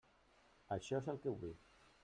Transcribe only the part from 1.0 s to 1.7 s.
és el que vull.